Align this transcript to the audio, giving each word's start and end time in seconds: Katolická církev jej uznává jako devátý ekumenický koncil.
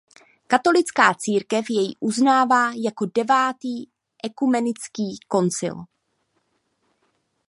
Katolická 0.47 1.13
církev 1.13 1.65
jej 1.69 1.93
uznává 1.99 2.71
jako 2.75 3.05
devátý 3.15 3.85
ekumenický 4.23 5.19
koncil. 5.27 5.83